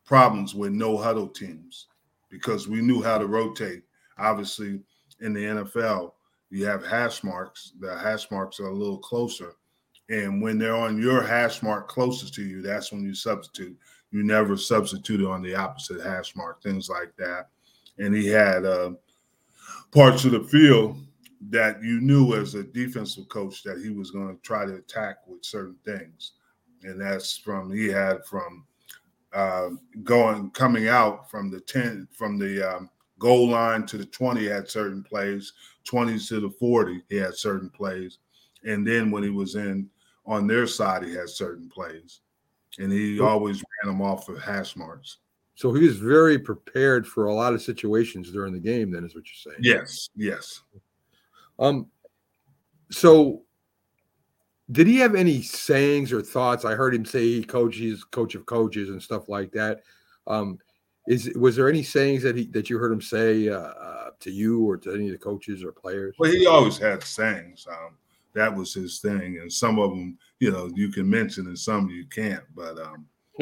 problems 0.05 0.53
with 0.53 0.73
no 0.73 0.95
huddle 0.95 1.27
teams 1.27 1.87
because 2.29 2.67
we 2.67 2.81
knew 2.81 3.01
how 3.01 3.17
to 3.17 3.25
rotate. 3.25 3.81
Obviously, 4.19 4.79
in 5.21 5.33
the 5.33 5.43
NFL, 5.43 6.11
you 6.49 6.65
have 6.65 6.85
hash 6.85 7.23
marks. 7.23 7.73
The 7.79 7.97
hash 7.97 8.29
marks 8.31 8.59
are 8.59 8.67
a 8.67 8.73
little 8.73 8.97
closer. 8.97 9.53
And 10.09 10.41
when 10.41 10.57
they're 10.57 10.75
on 10.75 11.01
your 11.01 11.21
hash 11.21 11.61
mark 11.61 11.89
closest 11.89 12.33
to 12.35 12.43
you, 12.43 12.61
that's 12.61 12.91
when 12.91 13.03
you 13.03 13.13
substitute. 13.13 13.77
You 14.11 14.23
never 14.23 14.55
substitute 14.55 15.27
on 15.27 15.41
the 15.41 15.55
opposite 15.55 16.01
hash 16.01 16.35
mark, 16.35 16.63
things 16.63 16.89
like 16.89 17.13
that. 17.17 17.49
And 17.97 18.15
he 18.15 18.27
had 18.27 18.65
uh, 18.65 18.91
parts 19.91 20.23
of 20.23 20.31
the 20.31 20.43
field 20.43 20.97
that 21.49 21.83
you 21.83 21.99
knew 21.99 22.35
as 22.35 22.55
a 22.55 22.63
defensive 22.63 23.27
coach 23.27 23.63
that 23.63 23.79
he 23.79 23.89
was 23.89 24.11
going 24.11 24.33
to 24.33 24.41
try 24.41 24.65
to 24.65 24.75
attack 24.75 25.17
with 25.27 25.43
certain 25.43 25.77
things. 25.85 26.33
And 26.83 27.01
that's 27.01 27.37
from 27.37 27.71
he 27.71 27.87
had 27.87 28.25
from 28.25 28.65
uh, 29.33 29.69
going 30.03 30.51
coming 30.51 30.87
out 30.87 31.29
from 31.29 31.51
the 31.51 31.59
10 31.59 32.07
from 32.11 32.37
the 32.39 32.75
um, 32.75 32.89
goal 33.19 33.49
line 33.49 33.85
to 33.85 33.97
the 33.97 34.05
20 34.05 34.45
had 34.45 34.69
certain 34.69 35.03
plays 35.03 35.53
20s 35.89 36.27
to 36.29 36.39
the 36.39 36.49
40 36.49 37.03
he 37.09 37.15
had 37.15 37.35
certain 37.35 37.69
plays. 37.69 38.19
And 38.63 38.85
then 38.85 39.11
when 39.11 39.23
he 39.23 39.29
was 39.29 39.55
in 39.55 39.89
on 40.25 40.47
their 40.47 40.67
side 40.67 41.03
he 41.03 41.13
had 41.13 41.29
certain 41.29 41.69
plays. 41.69 42.21
And 42.79 42.91
he 42.91 43.19
always 43.19 43.63
ran 43.83 43.93
them 43.93 44.01
off 44.01 44.29
of 44.29 44.41
hash 44.41 44.75
marks. 44.75 45.17
So 45.55 45.73
he 45.73 45.87
was 45.87 45.97
very 45.97 46.37
prepared 46.37 47.07
for 47.07 47.25
a 47.25 47.33
lot 47.33 47.53
of 47.53 47.61
situations 47.61 48.31
during 48.31 48.53
the 48.53 48.59
game 48.59 48.91
then 48.91 49.03
is 49.03 49.15
what 49.15 49.25
you're 49.25 49.53
saying? 49.53 49.63
Yes 49.63 50.09
yes. 50.15 50.61
Um 51.59 51.87
so 52.91 53.43
did 54.71 54.87
he 54.87 54.97
have 54.97 55.15
any 55.15 55.41
sayings 55.41 56.11
or 56.11 56.21
thoughts? 56.21 56.65
I 56.65 56.75
heard 56.75 56.93
him 56.93 57.05
say 57.05 57.21
he 57.21 57.43
coaches 57.43 58.03
coach 58.03 58.35
of 58.35 58.45
coaches 58.45 58.89
and 58.89 59.01
stuff 59.01 59.29
like 59.29 59.51
that. 59.53 59.81
Um, 60.25 60.59
is 61.07 61.31
was 61.35 61.55
there 61.55 61.69
any 61.69 61.83
sayings 61.83 62.21
that 62.23 62.35
he 62.35 62.45
that 62.47 62.69
you 62.69 62.77
heard 62.77 62.91
him 62.91 63.01
say 63.01 63.47
uh, 63.47 63.57
uh, 63.57 64.09
to 64.19 64.29
you 64.29 64.69
or 64.69 64.77
to 64.77 64.93
any 64.93 65.05
of 65.05 65.13
the 65.13 65.17
coaches 65.17 65.63
or 65.63 65.71
players? 65.71 66.15
Well, 66.19 66.31
he 66.31 66.45
always 66.45 66.77
had 66.77 67.01
sayings. 67.03 67.65
Um, 67.69 67.97
that 68.33 68.53
was 68.53 68.73
his 68.73 68.99
thing, 68.99 69.39
and 69.39 69.51
some 69.51 69.79
of 69.79 69.89
them, 69.89 70.17
you 70.39 70.51
know, 70.51 70.69
you 70.75 70.89
can 70.89 71.09
mention, 71.09 71.47
and 71.47 71.57
some 71.57 71.89
you 71.89 72.05
can't. 72.05 72.43
But 72.55 72.77
um, 72.79 73.07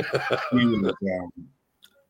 he, 0.52 0.66
was, 0.66 0.94
um, 0.94 1.48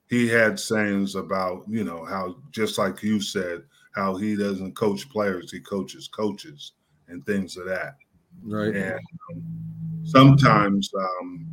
he 0.08 0.28
had 0.28 0.60
sayings 0.60 1.16
about, 1.16 1.64
you 1.68 1.84
know, 1.84 2.06
how 2.06 2.36
just 2.52 2.78
like 2.78 3.02
you 3.02 3.22
said, 3.22 3.64
how 3.96 4.18
he 4.18 4.36
doesn't 4.36 4.76
coach 4.76 5.10
players, 5.10 5.52
he 5.52 5.62
coaches 5.62 6.08
coaches 6.08 6.74
and 7.08 7.26
things 7.26 7.58
of 7.58 7.66
that. 7.66 7.96
Right. 8.44 8.76
And 8.76 9.00
um, 9.32 10.04
sometimes 10.04 10.92
um, 10.94 11.48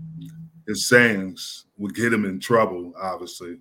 his 0.66 0.88
sayings 0.88 1.66
would 1.78 1.94
get 1.94 2.12
him 2.12 2.24
in 2.24 2.40
trouble, 2.40 2.92
obviously, 3.00 3.58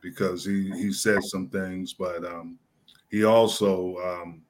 because 0.00 0.44
he 0.44 0.70
he 0.70 0.92
said 0.92 1.22
some 1.22 1.48
things, 1.48 1.92
but 1.92 2.24
um, 2.24 2.58
he 3.10 3.24
also 3.24 3.96
um, 3.96 4.42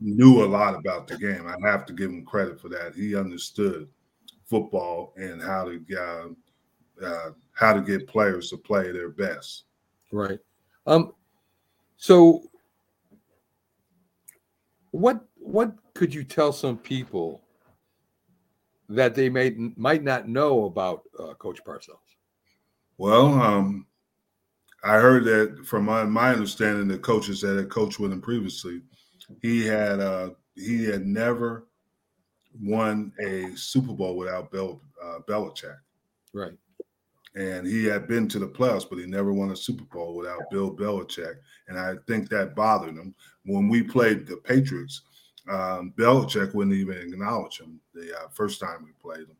knew 0.00 0.44
a 0.44 0.46
lot 0.46 0.74
about 0.74 1.06
the 1.06 1.16
game. 1.16 1.46
I 1.46 1.68
have 1.68 1.84
to 1.86 1.92
give 1.92 2.10
him 2.10 2.24
credit 2.24 2.60
for 2.60 2.68
that. 2.70 2.94
He 2.94 3.16
understood 3.16 3.88
football 4.46 5.12
and 5.16 5.42
how 5.42 5.64
to 5.64 5.84
uh, 5.96 7.04
uh, 7.04 7.30
how 7.52 7.72
to 7.72 7.80
get 7.80 8.08
players 8.08 8.50
to 8.50 8.56
play 8.56 8.92
their 8.92 9.10
best. 9.10 9.64
Right. 10.12 10.38
Um. 10.86 11.12
So, 11.96 12.42
what 14.90 15.24
what 15.36 15.72
could 15.94 16.14
you 16.14 16.24
tell 16.24 16.52
some 16.52 16.78
people 16.78 17.42
that 18.88 19.14
they 19.14 19.28
may 19.28 19.54
might 19.76 20.02
not 20.02 20.28
know 20.28 20.64
about 20.64 21.02
uh, 21.18 21.34
Coach 21.34 21.62
Parcells? 21.64 21.96
Well, 22.96 23.26
um, 23.40 23.86
I 24.84 24.98
heard 24.98 25.24
that 25.24 25.66
from 25.66 25.84
my, 25.84 26.04
my 26.04 26.30
understanding, 26.30 26.88
the 26.88 26.98
coaches 26.98 27.40
that 27.40 27.56
had 27.56 27.70
coached 27.70 27.98
with 27.98 28.12
him 28.12 28.20
previously, 28.20 28.82
he 29.42 29.66
had 29.66 30.00
uh, 30.00 30.30
he 30.54 30.84
had 30.84 31.06
never 31.06 31.66
won 32.62 33.12
a 33.20 33.54
Super 33.56 33.92
Bowl 33.92 34.16
without 34.16 34.50
Bill 34.50 34.80
uh, 35.02 35.18
Belichick. 35.28 35.76
Right. 36.32 36.52
And 37.34 37.66
he 37.66 37.84
had 37.84 38.08
been 38.08 38.26
to 38.28 38.38
the 38.38 38.48
playoffs, 38.48 38.88
but 38.88 38.98
he 38.98 39.06
never 39.06 39.32
won 39.32 39.50
a 39.50 39.56
Super 39.56 39.84
Bowl 39.84 40.16
without 40.16 40.50
Bill 40.50 40.74
Belichick. 40.74 41.36
And 41.68 41.78
I 41.78 41.94
think 42.06 42.28
that 42.28 42.56
bothered 42.56 42.96
him. 42.96 43.14
When 43.44 43.68
we 43.68 43.82
played 43.82 44.26
the 44.26 44.38
Patriots, 44.38 45.02
um, 45.48 45.92
Belichick 45.96 46.54
wouldn't 46.54 46.76
even 46.76 46.96
acknowledge 46.96 47.60
him 47.60 47.80
the 47.94 48.12
uh, 48.16 48.28
first 48.32 48.60
time 48.60 48.84
we 48.84 48.92
played 49.00 49.28
him. 49.28 49.36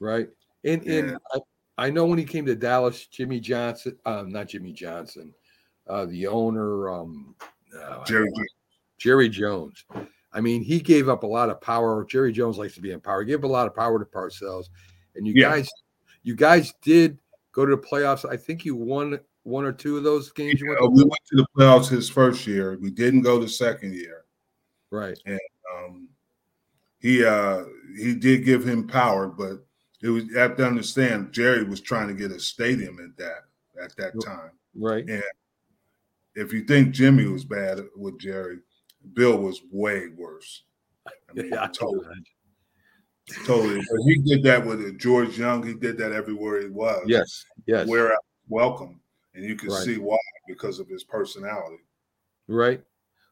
Right. 0.00 0.28
And, 0.64 0.82
and 0.86 1.18
I, 1.32 1.38
I, 1.76 1.90
know 1.90 2.06
when 2.06 2.18
he 2.18 2.24
came 2.24 2.46
to 2.46 2.54
Dallas, 2.54 3.06
Jimmy 3.06 3.40
Johnson, 3.40 3.96
uh, 4.04 4.24
not 4.26 4.48
Jimmy 4.48 4.72
Johnson, 4.72 5.32
uh, 5.88 6.06
the 6.06 6.26
owner, 6.26 6.90
um, 6.90 7.34
uh, 7.78 8.04
Jerry, 8.04 8.30
Jerry 8.98 9.28
Jones. 9.28 9.84
I 10.32 10.40
mean, 10.40 10.62
he 10.62 10.80
gave 10.80 11.08
up 11.08 11.22
a 11.22 11.26
lot 11.26 11.50
of 11.50 11.60
power. 11.60 12.04
Jerry 12.04 12.32
Jones 12.32 12.58
likes 12.58 12.74
to 12.74 12.80
be 12.80 12.92
in 12.92 13.00
power. 13.00 13.22
He 13.22 13.26
gave 13.26 13.44
a 13.44 13.48
lot 13.48 13.66
of 13.66 13.74
power 13.74 13.98
to 13.98 14.04
Parcells. 14.04 14.66
And 15.14 15.26
you 15.26 15.32
yeah. 15.34 15.50
guys, 15.50 15.70
you 16.22 16.34
guys 16.34 16.74
did 16.82 17.18
go 17.52 17.64
to 17.64 17.74
the 17.74 17.82
playoffs. 17.82 18.28
I 18.28 18.36
think 18.36 18.64
you 18.64 18.76
won 18.76 19.18
one 19.44 19.64
or 19.64 19.72
two 19.72 19.96
of 19.96 20.02
those 20.02 20.30
games. 20.32 20.60
Yeah, 20.62 20.76
went 20.80 20.92
we 20.92 21.04
went 21.04 21.20
to 21.30 21.36
the 21.36 21.46
playoffs 21.56 21.88
his 21.88 22.10
first 22.10 22.46
year. 22.46 22.76
We 22.80 22.90
didn't 22.90 23.22
go 23.22 23.38
the 23.38 23.48
second 23.48 23.94
year. 23.94 24.24
Right. 24.90 25.18
And 25.24 25.40
um, 25.74 26.08
he 26.98 27.24
uh, 27.24 27.64
he 27.96 28.14
did 28.14 28.44
give 28.44 28.66
him 28.66 28.86
power, 28.86 29.28
but 29.28 29.64
it 30.02 30.08
was 30.08 30.24
you 30.24 30.38
have 30.38 30.56
to 30.56 30.66
understand 30.66 31.32
Jerry 31.32 31.64
was 31.64 31.80
trying 31.80 32.08
to 32.08 32.14
get 32.14 32.30
a 32.30 32.40
stadium 32.40 32.98
at 32.98 33.16
that 33.16 33.82
at 33.82 33.96
that 33.96 34.12
time. 34.24 34.50
Right. 34.74 35.08
And 35.08 35.22
if 36.34 36.52
you 36.52 36.64
think 36.64 36.92
Jimmy 36.92 37.26
was 37.26 37.44
bad 37.44 37.80
with 37.96 38.18
Jerry, 38.20 38.58
Bill 39.14 39.38
was 39.38 39.60
way 39.70 40.08
worse. 40.16 40.64
I 41.06 41.12
mean, 41.34 41.50
yeah, 41.52 41.66
totally. 41.68 42.06
Totally. 43.44 43.78
But 43.78 44.02
he 44.06 44.22
did 44.22 44.42
that 44.44 44.64
with 44.64 44.98
George 44.98 45.38
Young. 45.38 45.66
He 45.66 45.74
did 45.74 45.98
that 45.98 46.12
everywhere 46.12 46.60
he 46.60 46.68
was. 46.68 47.04
Yes. 47.06 47.44
Yes. 47.66 47.88
Where 47.88 48.16
welcome. 48.48 49.00
And 49.34 49.44
you 49.44 49.56
can 49.56 49.70
right. 49.70 49.82
see 49.82 49.98
why 49.98 50.18
because 50.46 50.78
of 50.78 50.88
his 50.88 51.04
personality. 51.04 51.82
Right. 52.48 52.82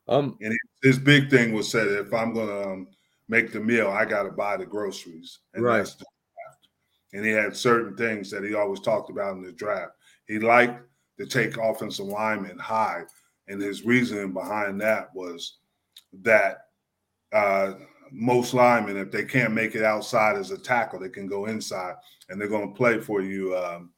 Um, 0.09 0.37
and 0.41 0.53
his 0.83 0.99
big 0.99 1.31
thing 1.31 1.55
was 1.55 1.71
said, 1.71 1.87
if 1.89 2.13
I'm 2.13 2.35
gonna 2.35 2.73
um, 2.73 2.89
make 3.29 3.53
the 3.53 3.61
meal, 3.61 3.89
I 3.89 4.05
got 4.05 4.25
to 4.25 4.31
buy 4.31 4.57
the 4.57 4.67
groceries. 4.67 5.39
And 5.55 5.65
right. 5.65 5.89
And 7.15 7.25
he 7.25 7.31
had 7.31 7.57
certain 7.57 7.97
things 7.97 8.29
that 8.31 8.43
he 8.43 8.55
always 8.55 8.81
talked 8.81 9.09
about 9.09 9.37
in 9.37 9.43
the 9.43 9.53
draft. 9.53 9.93
He 10.27 10.41
liked 10.41 10.83
to 11.19 11.27
take 11.27 11.57
offensive 11.57 12.07
linemen 12.07 12.59
high, 12.59 13.05
and 13.47 13.63
his 13.63 13.85
reasoning 13.85 14.33
behind 14.33 14.81
that 14.81 15.15
was 15.15 15.59
that 16.23 16.67
uh, 17.33 17.75
most 18.11 18.53
linemen, 18.53 18.97
if 18.97 19.13
they 19.13 19.25
can't 19.25 19.55
make 19.55 19.77
it 19.77 19.85
outside 19.85 20.37
as 20.37 20.51
a 20.51 20.59
tackle, 20.59 20.99
they 20.99 21.09
can 21.09 21.29
go 21.29 21.47
inside, 21.47 21.95
and 22.29 22.41
they're 22.41 22.49
going 22.49 22.69
to 22.69 22.77
play 22.77 23.01
for 23.01 23.23
you, 23.23 23.57
um, 23.57 23.91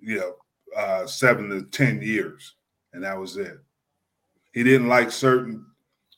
you 0.00 0.18
know, 0.18 0.34
uh, 0.76 1.06
seven 1.06 1.48
to 1.48 1.62
ten 1.62 2.02
years, 2.02 2.56
and 2.92 3.04
that 3.04 3.18
was 3.18 3.36
it. 3.36 3.58
He 4.52 4.64
didn't 4.64 4.88
like 4.88 5.12
certain 5.12 5.64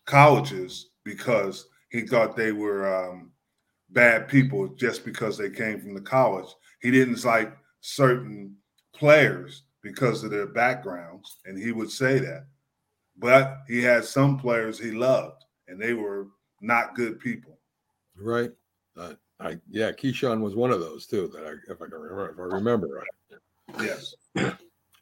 colleges 0.07 0.91
because 1.05 1.69
he 1.91 2.03
thought 2.03 2.35
they 2.35 2.53
were 2.53 3.11
um, 3.11 3.31
bad 3.95 4.29
people 4.29 4.69
just 4.69 5.05
because 5.05 5.39
they 5.39 5.49
came 5.49 5.81
from 5.81 5.95
the 5.95 6.01
college. 6.01 6.49
He 6.81 6.91
didn't 6.91 7.25
like 7.25 7.57
certain 7.81 8.57
players 8.95 9.63
because 9.83 10.25
of 10.25 10.31
their 10.31 10.47
backgrounds, 10.47 11.39
and 11.47 11.57
he 11.57 11.73
would 11.73 11.91
say 11.91 12.19
that. 12.19 12.47
But 13.17 13.59
he 13.69 13.83
had 13.83 14.05
some 14.05 14.39
players 14.39 14.79
he 14.79 14.91
loved, 14.91 15.45
and 15.69 15.81
they 15.81 15.95
were 15.95 16.29
not 16.61 16.97
good 16.97 17.21
people. 17.21 17.59
Right. 18.21 18.51
Uh, 18.97 19.15
I 19.41 19.59
yeah, 19.69 19.93
Keyshawn 19.93 20.41
was 20.41 20.55
one 20.55 20.71
of 20.71 20.81
those 20.81 21.07
too. 21.07 21.29
That 21.35 21.47
I, 21.47 21.73
if 21.73 21.81
I 21.81 21.87
can 21.87 22.01
remember, 22.01 22.31
if 22.31 22.39
I 22.39 22.57
remember 22.57 22.89
right. 22.89 23.41
Yes. 23.81 24.15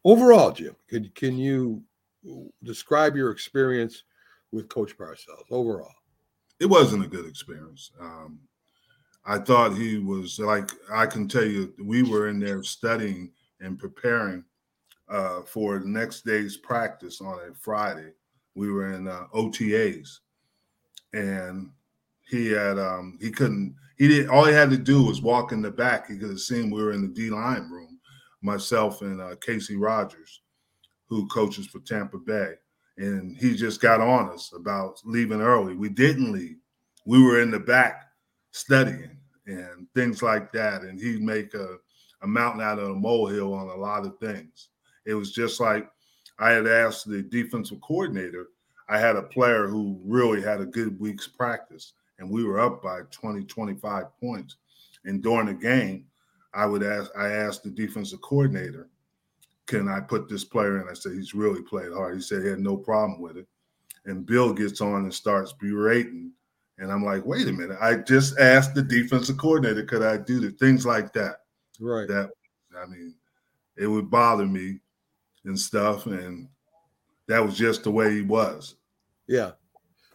Overall, 0.04 0.52
Jim, 0.52 0.76
can 0.88 1.10
can 1.14 1.36
you 1.36 1.82
describe 2.62 3.16
your 3.16 3.30
experience 3.30 4.04
with 4.50 4.68
Coach 4.68 4.96
Parcells 4.96 5.50
overall? 5.50 5.92
It 6.60 6.66
wasn't 6.66 7.04
a 7.04 7.08
good 7.08 7.26
experience. 7.26 7.90
Um, 8.00 8.38
I 9.24 9.38
thought 9.38 9.76
he 9.76 9.98
was 9.98 10.38
like 10.38 10.70
I 10.92 11.06
can 11.06 11.28
tell 11.28 11.44
you, 11.44 11.72
we 11.82 12.02
were 12.02 12.28
in 12.28 12.40
there 12.40 12.62
studying 12.62 13.30
and 13.60 13.78
preparing 13.78 14.44
uh, 15.08 15.42
for 15.42 15.78
the 15.78 15.86
next 15.86 16.24
day's 16.24 16.56
practice 16.56 17.20
on 17.20 17.38
a 17.38 17.54
Friday. 17.54 18.12
We 18.54 18.70
were 18.70 18.92
in 18.92 19.08
uh, 19.08 19.26
OTAs, 19.34 20.18
and 21.12 21.70
he 22.28 22.48
had 22.48 22.78
um, 22.78 23.18
he 23.20 23.30
couldn't 23.30 23.76
he 23.96 24.08
did 24.08 24.28
all 24.28 24.44
he 24.44 24.52
had 24.52 24.70
to 24.70 24.78
do 24.78 25.04
was 25.04 25.22
walk 25.22 25.52
in 25.52 25.62
the 25.62 25.70
back. 25.70 26.08
He 26.08 26.16
could 26.16 26.30
have 26.30 26.40
seen 26.40 26.70
we 26.70 26.82
were 26.82 26.92
in 26.92 27.02
the 27.02 27.08
D 27.08 27.30
line 27.30 27.70
room, 27.70 28.00
myself 28.42 29.02
and 29.02 29.20
uh, 29.20 29.36
Kacy 29.36 29.76
Rodgers, 29.78 30.40
who 31.06 31.28
coaches 31.28 31.66
for 31.66 31.80
Tampa 31.80 32.18
Bay. 32.18 32.54
And 32.98 33.36
he 33.38 33.54
just 33.54 33.80
got 33.80 34.00
on 34.00 34.30
us 34.30 34.52
about 34.54 35.00
leaving 35.04 35.40
early. 35.40 35.74
We 35.74 35.88
didn't 35.88 36.32
leave. 36.32 36.56
We 37.06 37.22
were 37.22 37.40
in 37.40 37.50
the 37.50 37.58
back 37.58 38.01
studying 38.52 39.16
and 39.46 39.86
things 39.94 40.22
like 40.22 40.52
that. 40.52 40.82
And 40.82 41.00
he'd 41.00 41.22
make 41.22 41.54
a, 41.54 41.76
a 42.22 42.26
mountain 42.26 42.62
out 42.62 42.78
of 42.78 42.90
a 42.90 42.94
molehill 42.94 43.52
on 43.52 43.68
a 43.68 43.76
lot 43.76 44.06
of 44.06 44.18
things. 44.18 44.68
It 45.04 45.14
was 45.14 45.32
just 45.32 45.60
like 45.60 45.90
I 46.38 46.50
had 46.50 46.66
asked 46.66 47.08
the 47.08 47.22
defensive 47.22 47.80
coordinator. 47.80 48.48
I 48.88 48.98
had 48.98 49.16
a 49.16 49.22
player 49.22 49.66
who 49.66 50.00
really 50.04 50.42
had 50.42 50.60
a 50.60 50.66
good 50.66 50.98
week's 51.00 51.26
practice, 51.26 51.94
and 52.18 52.30
we 52.30 52.44
were 52.44 52.60
up 52.60 52.82
by 52.82 53.00
20, 53.10 53.44
25 53.44 54.04
points. 54.20 54.56
And 55.04 55.22
during 55.22 55.46
the 55.46 55.54
game, 55.54 56.06
I 56.54 56.66
would 56.66 56.82
ask, 56.82 57.10
I 57.16 57.28
asked 57.28 57.64
the 57.64 57.70
defensive 57.70 58.20
coordinator, 58.20 58.88
can 59.66 59.88
I 59.88 60.00
put 60.00 60.28
this 60.28 60.44
player 60.44 60.80
in? 60.80 60.88
I 60.88 60.94
said, 60.94 61.12
he's 61.12 61.34
really 61.34 61.62
played 61.62 61.92
hard. 61.92 62.16
He 62.16 62.20
said 62.20 62.42
he 62.42 62.48
had 62.48 62.58
no 62.58 62.76
problem 62.76 63.20
with 63.20 63.36
it. 63.36 63.46
And 64.04 64.26
Bill 64.26 64.52
gets 64.52 64.80
on 64.80 65.04
and 65.04 65.14
starts 65.14 65.52
berating. 65.52 66.32
And 66.82 66.90
I'm 66.90 67.04
like, 67.04 67.24
wait 67.24 67.46
a 67.46 67.52
minute. 67.52 67.78
I 67.80 67.94
just 67.94 68.40
asked 68.40 68.74
the 68.74 68.82
defensive 68.82 69.38
coordinator, 69.38 69.84
could 69.84 70.02
I 70.02 70.16
do 70.16 70.40
the 70.40 70.50
things 70.50 70.84
like 70.84 71.12
that? 71.12 71.36
Right. 71.78 72.08
That, 72.08 72.30
I 72.76 72.86
mean, 72.86 73.14
it 73.76 73.86
would 73.86 74.10
bother 74.10 74.46
me 74.46 74.80
and 75.44 75.56
stuff. 75.56 76.06
And 76.06 76.48
that 77.28 77.38
was 77.38 77.56
just 77.56 77.84
the 77.84 77.92
way 77.92 78.12
he 78.12 78.22
was. 78.22 78.74
Yeah. 79.28 79.52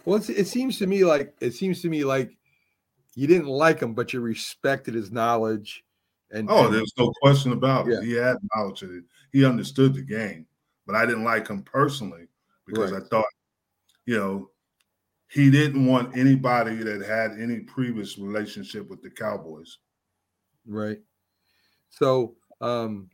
Well, 0.04 0.22
it 0.28 0.48
seems 0.48 0.78
to 0.80 0.88
me 0.88 1.06
like, 1.06 1.34
it 1.40 1.54
seems 1.54 1.82
to 1.84 1.90
me 1.90 2.04
like 2.04 2.36
you 3.16 3.28
didn't 3.28 3.48
like 3.48 3.80
him, 3.80 3.94
but 3.94 4.12
you 4.12 4.20
respected 4.20 4.94
his 4.94 5.10
knowledge 5.10 5.86
and 6.32 6.50
oh, 6.52 6.68
there's 6.70 6.92
no 6.98 7.14
question 7.22 7.54
about 7.54 7.88
it. 7.88 7.94
Yeah. 7.94 8.02
He 8.02 8.12
had 8.12 8.36
knowledge 8.54 8.82
of 8.82 8.92
it. 8.92 9.06
He 9.32 9.46
understood 9.46 9.94
the 9.94 10.02
game, 10.02 10.46
but 10.86 10.98
I 10.98 11.06
didn't 11.06 11.24
like 11.24 11.48
him 11.48 11.64
personally 11.64 12.28
because 12.66 12.92
right. 12.92 13.02
I 13.02 13.08
thought, 13.08 13.26
you 14.06 14.18
know, 14.18 14.50
he 15.30 15.52
didn't 15.52 15.86
want 15.86 16.16
anybody 16.16 16.76
that 16.78 17.06
had 17.06 17.32
any 17.40 17.60
previous 17.60 18.18
relationship 18.18 18.90
with 18.90 19.02
the 19.02 19.10
Cowboys. 19.10 19.78
Right. 20.66 21.00
So, 21.90 22.36
um, 22.62 23.10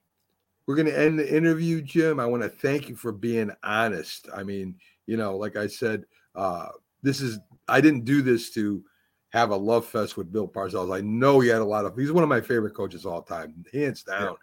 we're 0.66 0.76
going 0.76 0.88
to 0.88 0.98
end 0.98 1.20
the 1.20 1.36
interview, 1.36 1.82
Jim. 1.82 2.20
I 2.20 2.26
want 2.26 2.44
to 2.44 2.50
thank 2.50 2.88
you 2.88 2.96
for 2.96 3.12
being 3.12 3.52
honest. 3.64 4.30
I 4.34 4.44
mean, 4.44 4.76
you 5.08 5.18
know, 5.18 5.36
like 5.36 5.58
I 5.58 5.68
said, 5.68 6.06
uh, 6.36 6.70
this 7.02 7.20
is 7.20 7.40
I 7.68 7.82
didn't 7.82 8.06
do 8.06 8.22
this 8.22 8.52
to 8.52 8.84
have 9.30 9.50
a 9.50 9.56
love 9.56 9.86
fest 9.86 10.16
with 10.16 10.32
Bill 10.32 10.48
Parcells. 10.48 10.96
I 10.96 11.02
know 11.02 11.40
he 11.40 11.50
had 11.50 11.62
a 11.62 11.66
lot 11.66 11.86
of. 11.86 11.98
He's 11.98 12.12
one 12.12 12.24
of 12.24 12.30
my 12.30 12.40
favorite 12.40 12.76
coaches 12.76 13.06
all 13.06 13.22
time, 13.22 13.66
hands 13.74 14.04
down. 14.04 14.22
Yeah. 14.22 14.34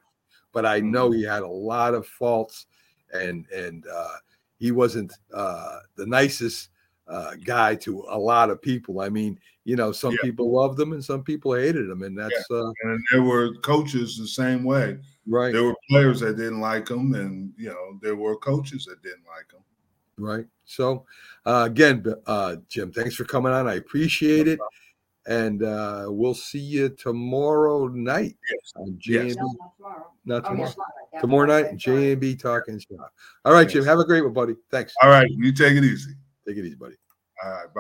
But 0.52 0.66
I 0.66 0.80
know 0.80 1.08
mm-hmm. 1.08 1.20
he 1.20 1.24
had 1.24 1.42
a 1.42 1.48
lot 1.48 1.94
of 1.94 2.06
faults, 2.06 2.66
and 3.12 3.46
and 3.50 3.86
uh, 3.86 4.16
he 4.58 4.72
wasn't 4.72 5.12
uh, 5.32 5.78
the 5.96 6.06
nicest 6.06 6.68
uh, 7.10 7.34
guy 7.44 7.74
to 7.74 8.04
a 8.08 8.18
lot 8.18 8.50
of 8.50 8.62
people. 8.62 9.00
I 9.00 9.08
mean, 9.08 9.38
you 9.64 9.76
know, 9.76 9.92
some 9.92 10.12
yeah. 10.12 10.18
people 10.22 10.52
loved 10.52 10.78
him 10.78 10.92
and 10.92 11.04
some 11.04 11.22
people 11.22 11.54
hated 11.54 11.90
him, 11.90 12.02
and 12.02 12.16
that's 12.16 12.46
yeah. 12.50 12.56
uh, 12.56 12.72
and 12.84 13.00
there 13.10 13.22
were 13.22 13.54
coaches 13.56 14.16
the 14.16 14.26
same 14.26 14.64
way. 14.64 14.98
Right. 15.26 15.52
There 15.52 15.64
were 15.64 15.76
players 15.88 16.20
that 16.20 16.36
didn't 16.36 16.60
like 16.60 16.88
him, 16.88 17.14
and 17.14 17.52
you 17.56 17.68
know, 17.68 17.98
there 18.00 18.16
were 18.16 18.36
coaches 18.36 18.86
that 18.86 19.02
didn't 19.02 19.24
like 19.26 19.52
him. 19.52 19.62
Right. 20.16 20.46
So, 20.64 21.04
uh, 21.46 21.64
again, 21.66 22.04
uh, 22.26 22.56
Jim, 22.68 22.92
thanks 22.92 23.14
for 23.14 23.24
coming 23.24 23.52
on. 23.52 23.68
I 23.68 23.74
appreciate 23.74 24.46
no 24.46 24.52
it. 24.52 24.60
And 25.26 25.62
uh, 25.62 26.06
we'll 26.08 26.34
see 26.34 26.58
you 26.58 26.88
tomorrow 26.88 27.86
night 27.88 28.36
yes. 28.50 28.72
on 28.76 28.98
JMB. 29.00 29.28
Yes. 29.28 29.36
No, 29.36 29.54
not 29.54 29.76
tomorrow. 29.76 30.06
Not 30.24 30.44
tomorrow. 30.44 30.60
Oh, 30.60 30.64
yes, 30.64 30.74
tomorrow. 30.74 31.20
tomorrow 31.20 31.46
night, 31.46 31.76
JMB 31.76 32.40
Talking 32.40 32.78
Shop. 32.78 33.12
All 33.44 33.52
right, 33.52 33.66
yes. 33.66 33.72
Jim. 33.72 33.84
Have 33.84 33.98
a 33.98 34.04
great 34.04 34.22
one, 34.22 34.32
buddy. 34.32 34.56
Thanks. 34.70 34.94
All 35.02 35.10
right. 35.10 35.28
You 35.30 35.52
take 35.52 35.76
it 35.76 35.84
easy. 35.84 36.12
Take 36.47 36.56
it 36.59 36.64
easy, 36.66 36.76
buddy. 36.76 36.97
All 37.44 37.50
right. 37.50 37.64
Bye. 37.66 37.78